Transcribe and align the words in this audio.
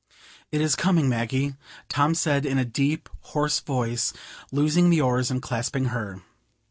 "It 0.51 0.61
is 0.61 0.75
coming, 0.75 1.07
Maggie!" 1.07 1.53
Tom 1.87 2.15
said, 2.15 2.43
in 2.43 2.57
a 2.57 2.65
deep, 2.65 3.07
hoarse 3.21 3.59
voice, 3.59 4.13
loosing 4.51 4.89
the 4.89 4.99
oars, 4.99 5.29
and 5.29 5.43
clasping 5.43 5.89
her. 5.93 6.23